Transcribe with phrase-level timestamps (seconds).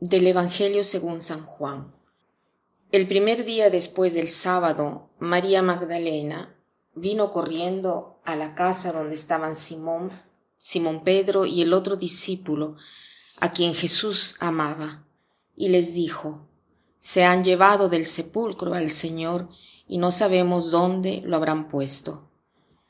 [0.00, 1.92] Del Evangelio según San Juan.
[2.92, 6.54] El primer día después del sábado, María Magdalena
[6.94, 10.12] vino corriendo a la casa donde estaban Simón,
[10.56, 12.76] Simón Pedro y el otro discípulo,
[13.40, 15.04] a quien Jesús amaba,
[15.56, 16.46] y les dijo,
[17.00, 19.48] Se han llevado del sepulcro al Señor
[19.88, 22.30] y no sabemos dónde lo habrán puesto.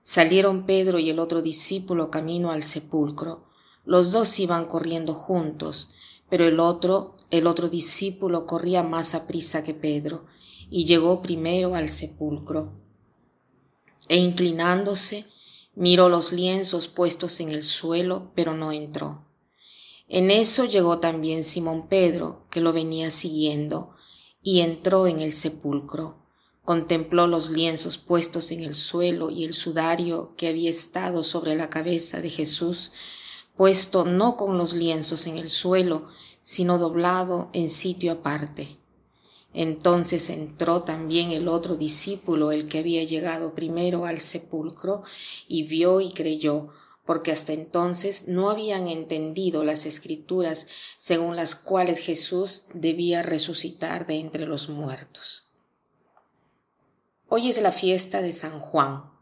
[0.00, 3.44] Salieron Pedro y el otro discípulo camino al sepulcro.
[3.84, 5.90] Los dos iban corriendo juntos,
[6.34, 10.26] pero el otro, el otro discípulo corría más a prisa que Pedro,
[10.68, 12.72] y llegó primero al sepulcro.
[14.08, 15.26] E inclinándose,
[15.76, 19.28] miró los lienzos puestos en el suelo, pero no entró.
[20.08, 23.92] En eso llegó también Simón Pedro, que lo venía siguiendo,
[24.42, 26.18] y entró en el sepulcro.
[26.64, 31.70] Contempló los lienzos puestos en el suelo y el sudario que había estado sobre la
[31.70, 32.90] cabeza de Jesús,
[33.56, 36.08] puesto no con los lienzos en el suelo,
[36.42, 38.78] sino doblado en sitio aparte.
[39.54, 45.02] Entonces entró también el otro discípulo, el que había llegado primero al sepulcro,
[45.46, 46.70] y vio y creyó,
[47.06, 50.66] porque hasta entonces no habían entendido las escrituras
[50.98, 55.48] según las cuales Jesús debía resucitar de entre los muertos.
[57.28, 59.13] Hoy es la fiesta de San Juan,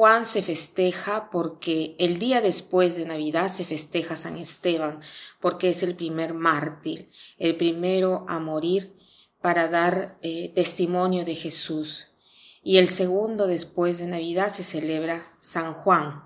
[0.00, 5.02] Juan se festeja porque el día después de Navidad se festeja San Esteban,
[5.40, 8.96] porque es el primer mártir, el primero a morir
[9.42, 12.08] para dar eh, testimonio de Jesús.
[12.62, 16.24] Y el segundo después de Navidad se celebra San Juan,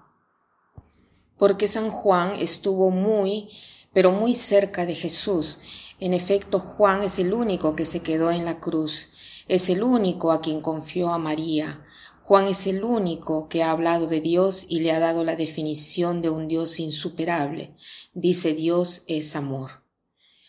[1.37, 3.49] porque San Juan estuvo muy,
[3.93, 5.59] pero muy cerca de Jesús.
[5.99, 9.09] En efecto, Juan es el único que se quedó en la cruz,
[9.49, 11.84] es el único a quien confió a María,
[12.27, 16.23] Juan es el único que ha hablado de Dios y le ha dado la definición
[16.23, 17.77] de un Dios insuperable.
[18.15, 19.85] Dice Dios es amor.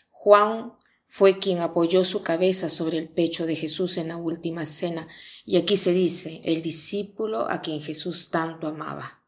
[0.08, 0.72] Juan
[1.04, 5.06] fue quien apoyó su cabeza sobre el pecho de Jesús en la última cena,
[5.44, 9.25] y aquí se dice, el discípulo a quien Jesús tanto amaba.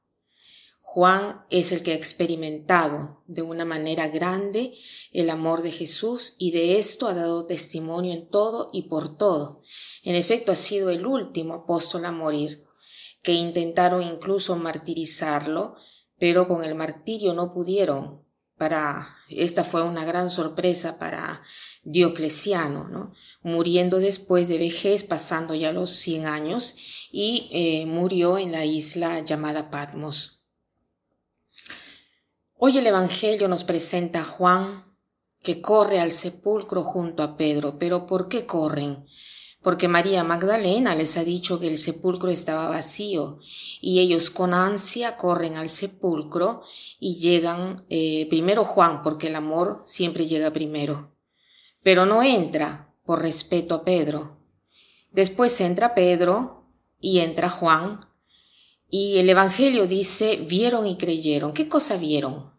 [0.90, 4.72] Juan es el que ha experimentado de una manera grande
[5.12, 9.58] el amor de Jesús y de esto ha dado testimonio en todo y por todo.
[10.02, 12.64] En efecto, ha sido el último apóstol a morir,
[13.22, 15.76] que intentaron incluso martirizarlo,
[16.18, 18.24] pero con el martirio no pudieron.
[18.56, 21.42] Para esta fue una gran sorpresa para
[21.84, 23.12] Diocleciano, ¿no?
[23.42, 26.76] muriendo después de vejez, pasando ya los 100 años,
[27.12, 30.37] y eh, murió en la isla llamada Patmos.
[32.60, 34.84] Hoy el Evangelio nos presenta a Juan
[35.44, 37.78] que corre al sepulcro junto a Pedro.
[37.78, 39.06] ¿Pero por qué corren?
[39.62, 43.38] Porque María Magdalena les ha dicho que el sepulcro estaba vacío
[43.80, 46.62] y ellos con ansia corren al sepulcro
[46.98, 51.16] y llegan eh, primero Juan, porque el amor siempre llega primero.
[51.84, 54.36] Pero no entra por respeto a Pedro.
[55.12, 56.64] Después entra Pedro
[56.98, 58.00] y entra Juan
[58.90, 61.52] y el Evangelio dice, vieron y creyeron.
[61.52, 62.52] ¿Qué cosa vieron?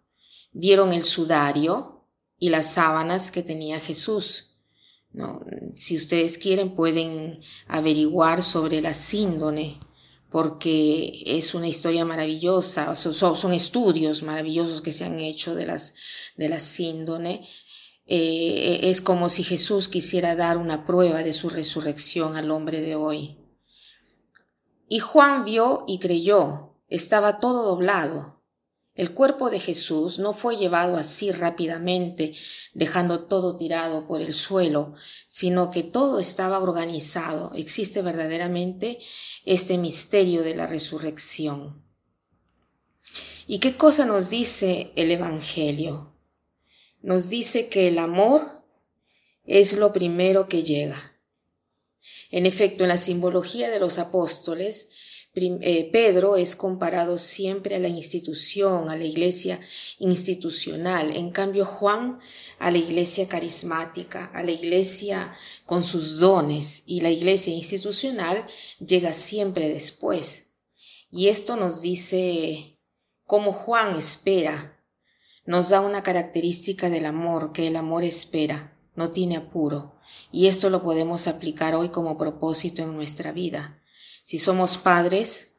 [0.52, 2.06] Vieron el sudario
[2.38, 4.58] y las sábanas que tenía Jesús.
[5.12, 5.42] ¿no?
[5.74, 9.80] Si ustedes quieren pueden averiguar sobre la síndone,
[10.30, 15.96] porque es una historia maravillosa, son, estudios maravillosos que se han hecho de las,
[16.38, 17.48] de la síndone.
[18.06, 22.96] Eh, es como si Jesús quisiera dar una prueba de su resurrección al hombre de
[22.96, 23.39] hoy.
[24.90, 28.42] Y Juan vio y creyó, estaba todo doblado.
[28.96, 32.34] El cuerpo de Jesús no fue llevado así rápidamente,
[32.74, 34.96] dejando todo tirado por el suelo,
[35.28, 37.52] sino que todo estaba organizado.
[37.54, 39.00] Existe verdaderamente
[39.46, 41.86] este misterio de la resurrección.
[43.46, 46.16] ¿Y qué cosa nos dice el Evangelio?
[47.02, 48.66] Nos dice que el amor
[49.46, 51.19] es lo primero que llega.
[52.32, 54.90] En efecto, en la simbología de los apóstoles,
[55.34, 59.60] eh, Pedro es comparado siempre a la institución, a la iglesia
[60.00, 61.16] institucional.
[61.16, 62.20] En cambio, Juan
[62.58, 65.34] a la iglesia carismática, a la iglesia
[65.66, 68.46] con sus dones y la iglesia institucional
[68.86, 70.56] llega siempre después.
[71.10, 72.80] Y esto nos dice
[73.24, 74.84] cómo Juan espera,
[75.46, 79.96] nos da una característica del amor, que el amor espera no tiene apuro.
[80.30, 83.82] Y esto lo podemos aplicar hoy como propósito en nuestra vida.
[84.26, 85.54] Si somos padres,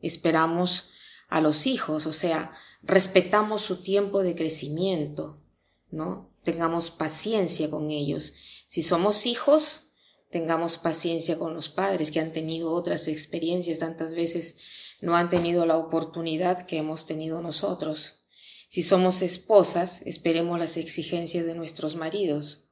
[0.00, 0.90] esperamos
[1.28, 2.52] a los hijos, o sea,
[2.82, 5.42] respetamos su tiempo de crecimiento,
[5.90, 6.30] ¿no?
[6.44, 8.34] Tengamos paciencia con ellos.
[8.66, 9.92] Si somos hijos,
[10.30, 14.56] tengamos paciencia con los padres que han tenido otras experiencias, tantas veces
[15.00, 18.26] no han tenido la oportunidad que hemos tenido nosotros.
[18.68, 22.65] Si somos esposas, esperemos las exigencias de nuestros maridos.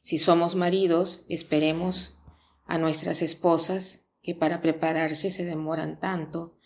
[0.00, 2.18] Si somos maridos, esperemos
[2.64, 6.58] a nuestras esposas que para prepararse se demoran tanto.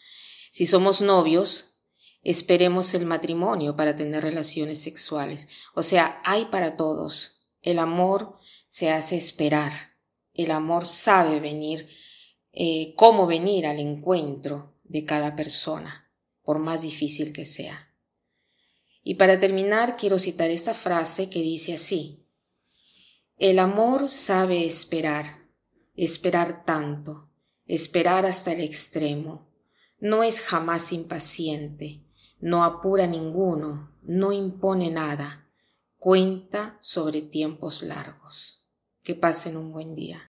[0.51, 1.81] Si somos novios,
[2.23, 5.49] esperemos el matrimonio para tener relaciones sexuales.
[5.75, 7.49] O sea, hay para todos.
[7.63, 8.37] El amor
[8.69, 9.73] se hace esperar.
[10.35, 11.89] El amor sabe venir,
[12.53, 16.11] eh, cómo venir al encuentro de cada persona,
[16.43, 17.95] por más difícil que sea.
[19.03, 22.22] Y para terminar, quiero citar esta frase que dice así.
[23.39, 25.25] El amor sabe esperar,
[25.95, 27.31] esperar tanto,
[27.67, 29.49] esperar hasta el extremo.
[29.99, 32.05] No es jamás impaciente,
[32.41, 35.49] no apura ninguno, no impone nada,
[35.99, 38.67] cuenta sobre tiempos largos.
[39.03, 40.32] Que pasen un buen día.